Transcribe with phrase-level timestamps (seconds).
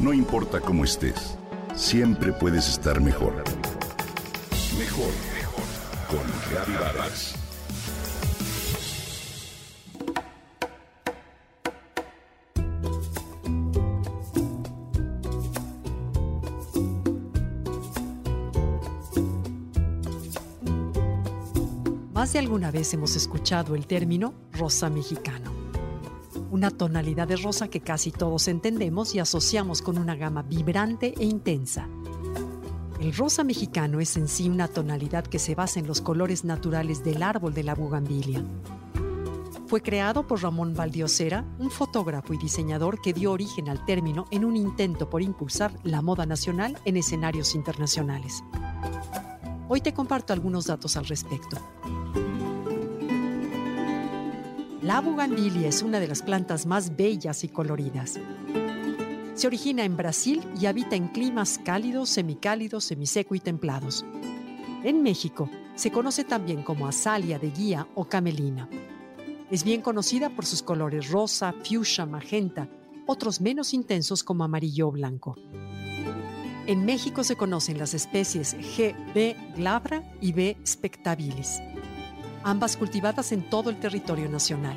[0.00, 1.36] No importa cómo estés,
[1.74, 3.44] siempre puedes estar mejor.
[4.78, 5.64] Mejor, mejor.
[6.08, 7.34] Con Reavivadas.
[22.14, 25.49] Más de alguna vez hemos escuchado el término rosa mexicano,
[26.50, 31.24] una tonalidad de rosa que casi todos entendemos y asociamos con una gama vibrante e
[31.24, 31.88] intensa.
[33.00, 37.02] El rosa mexicano es en sí una tonalidad que se basa en los colores naturales
[37.02, 38.44] del árbol de la bugambilia.
[39.66, 44.44] Fue creado por Ramón Valdiosera, un fotógrafo y diseñador que dio origen al término en
[44.44, 48.42] un intento por impulsar la moda nacional en escenarios internacionales.
[49.68, 51.56] Hoy te comparto algunos datos al respecto.
[54.82, 58.18] La bugambilia es una de las plantas más bellas y coloridas.
[59.34, 64.06] Se origina en Brasil y habita en climas cálidos, semicálidos, semiseco y templados.
[64.82, 68.70] En México se conoce también como azalia de guía o camelina.
[69.50, 72.66] Es bien conocida por sus colores rosa, fuchsia, magenta,
[73.06, 75.36] otros menos intensos como amarillo o blanco.
[76.66, 78.94] En México se conocen las especies G.
[79.12, 80.56] b glabra y B.
[80.66, 81.60] spectabilis,
[82.42, 84.76] ambas cultivadas en todo el territorio nacional.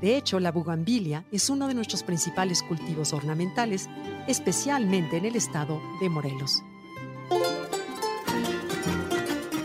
[0.00, 3.88] De hecho, la bugambilia es uno de nuestros principales cultivos ornamentales,
[4.26, 6.62] especialmente en el estado de Morelos.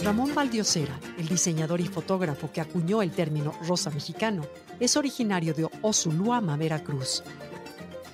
[0.04, 4.44] Ramón Valdiosera, el diseñador y fotógrafo que acuñó el término rosa mexicano,
[4.80, 7.24] es originario de Osuluama, Veracruz.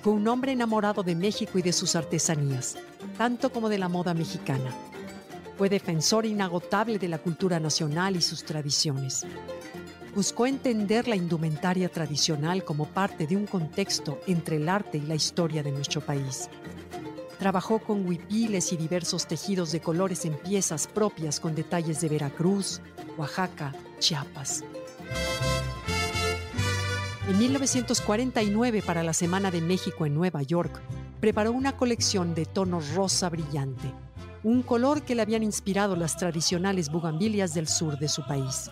[0.02, 2.76] Fue un hombre enamorado de México y de sus artesanías,
[3.16, 4.74] tanto como de la moda mexicana.
[5.56, 9.24] Fue defensor inagotable de la cultura nacional y sus tradiciones.
[10.14, 15.14] Buscó entender la indumentaria tradicional como parte de un contexto entre el arte y la
[15.14, 16.48] historia de nuestro país.
[17.38, 22.80] Trabajó con huipiles y diversos tejidos de colores en piezas propias con detalles de Veracruz,
[23.16, 24.64] Oaxaca, Chiapas.
[27.28, 30.80] En 1949, para la Semana de México en Nueva York,
[31.20, 33.92] preparó una colección de tonos rosa brillante,
[34.44, 38.70] un color que le habían inspirado las tradicionales bugambilias del sur de su país.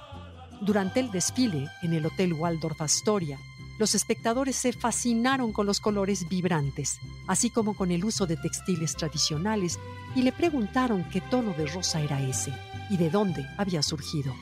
[0.60, 3.38] Durante el desfile en el Hotel Waldorf Astoria,
[3.78, 8.94] los espectadores se fascinaron con los colores vibrantes, así como con el uso de textiles
[8.94, 9.80] tradicionales,
[10.14, 12.52] y le preguntaron qué tono de rosa era ese
[12.90, 14.34] y de dónde había surgido.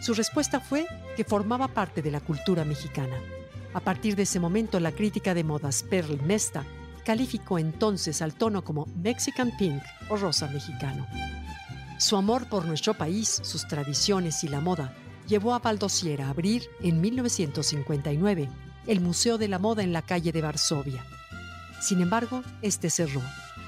[0.00, 3.20] Su respuesta fue que formaba parte de la cultura mexicana.
[3.74, 6.64] A partir de ese momento, la crítica de modas Pearl Mesta
[7.08, 11.06] calificó entonces al tono como Mexican Pink o rosa mexicano.
[11.96, 14.94] Su amor por nuestro país, sus tradiciones y la moda
[15.26, 18.50] llevó a Valdosiera a abrir en 1959
[18.86, 21.02] el Museo de la Moda en la calle de Varsovia.
[21.80, 23.22] Sin embargo, este cerró.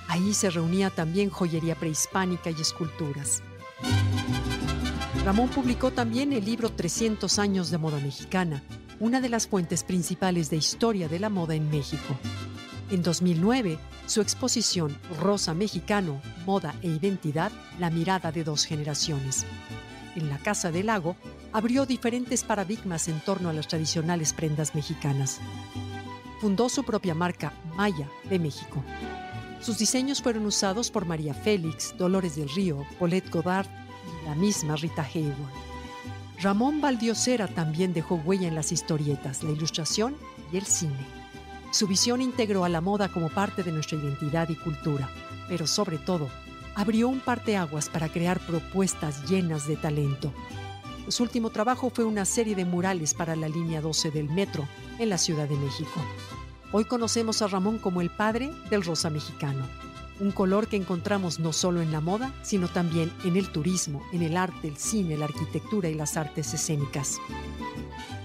[0.06, 3.42] Ahí se reunía también joyería prehispánica y esculturas.
[5.24, 8.62] Ramón publicó también el libro 300 años de moda mexicana,
[8.98, 12.18] una de las fuentes principales de historia de la moda en México.
[12.90, 19.46] En 2009, su exposición Rosa Mexicano, Moda e Identidad, la mirada de dos generaciones.
[20.16, 21.16] En la Casa del Lago,
[21.52, 25.40] abrió diferentes paradigmas en torno a las tradicionales prendas mexicanas.
[26.40, 28.82] Fundó su propia marca Maya de México.
[29.60, 33.68] Sus diseños fueron usados por María Félix, Dolores del Río, Paulette Godard
[34.24, 35.70] la misma Rita Hayworth.
[36.40, 40.16] Ramón Valdiosera también dejó huella en las historietas, la ilustración
[40.52, 41.19] y el cine.
[41.70, 45.08] Su visión integró a la moda como parte de nuestra identidad y cultura,
[45.48, 46.28] pero sobre todo,
[46.74, 50.32] abrió un parteaguas para crear propuestas llenas de talento.
[51.08, 55.08] Su último trabajo fue una serie de murales para la línea 12 del metro en
[55.08, 56.00] la Ciudad de México.
[56.72, 59.66] Hoy conocemos a Ramón como el padre del rosa mexicano
[60.20, 64.22] un color que encontramos no solo en la moda, sino también en el turismo, en
[64.22, 67.18] el arte, el cine, la arquitectura y las artes escénicas.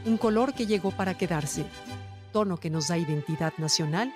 [0.06, 1.66] Un color que llegó para quedarse,
[2.36, 4.14] tono que nos da identidad nacional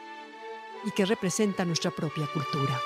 [0.84, 2.78] y que representa nuestra propia cultura.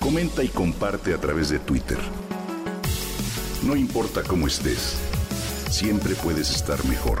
[0.00, 1.98] Comenta y comparte a través de Twitter.
[3.64, 4.98] No importa cómo estés,
[5.68, 7.20] siempre puedes estar mejor.